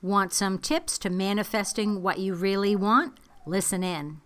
[0.00, 3.18] Want some tips to manifesting what you really want?
[3.46, 4.20] Listen in.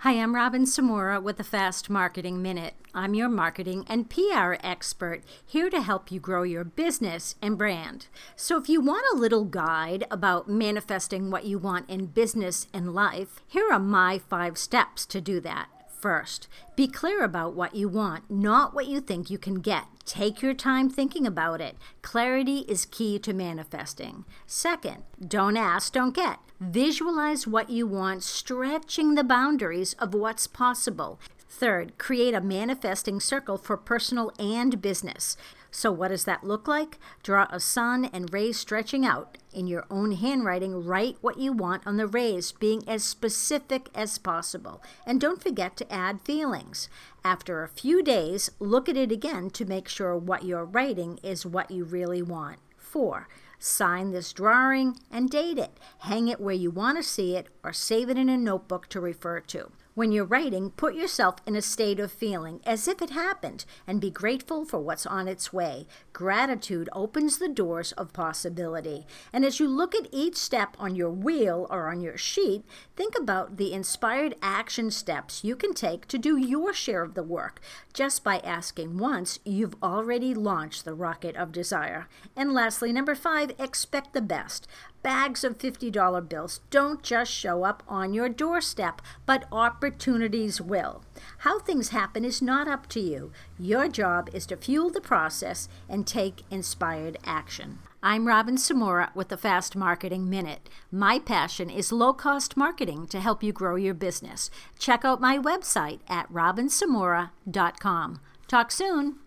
[0.00, 2.74] Hi, I'm Robin Samora with the Fast Marketing Minute.
[2.94, 8.08] I'm your marketing and PR expert here to help you grow your business and brand.
[8.36, 12.94] So, if you want a little guide about manifesting what you want in business and
[12.94, 15.70] life, here are my five steps to do that.
[16.06, 16.46] First,
[16.76, 19.86] be clear about what you want, not what you think you can get.
[20.04, 21.76] Take your time thinking about it.
[22.00, 24.24] Clarity is key to manifesting.
[24.46, 26.38] Second, don't ask, don't get.
[26.60, 31.18] Visualize what you want, stretching the boundaries of what's possible.
[31.48, 35.36] Third, create a manifesting circle for personal and business.
[35.76, 36.98] So, what does that look like?
[37.22, 39.36] Draw a sun and rays stretching out.
[39.52, 44.16] In your own handwriting, write what you want on the rays, being as specific as
[44.16, 44.82] possible.
[45.04, 46.88] And don't forget to add feelings.
[47.22, 51.44] After a few days, look at it again to make sure what you're writing is
[51.44, 52.56] what you really want.
[52.78, 53.28] 4.
[53.58, 55.78] Sign this drawing and date it.
[55.98, 58.98] Hang it where you want to see it or save it in a notebook to
[58.98, 59.70] refer to.
[59.96, 63.98] When you're writing, put yourself in a state of feeling as if it happened and
[63.98, 65.86] be grateful for what's on its way.
[66.12, 69.06] Gratitude opens the doors of possibility.
[69.32, 72.62] And as you look at each step on your wheel or on your sheet,
[72.94, 77.22] think about the inspired action steps you can take to do your share of the
[77.22, 77.62] work.
[77.94, 82.06] Just by asking once, you've already launched the rocket of desire.
[82.36, 84.68] And lastly, number five, expect the best
[85.06, 89.44] bags of $50 bills don't just show up on your doorstep, but
[89.86, 91.04] opportunities will.
[91.38, 93.30] How things happen is not up to you.
[93.56, 97.78] Your job is to fuel the process and take inspired action.
[98.02, 100.68] I'm Robin Samora with the Fast Marketing Minute.
[100.90, 104.50] My passion is low cost marketing to help you grow your business.
[104.76, 108.20] Check out my website at robinsamora.com.
[108.48, 109.16] Talk soon.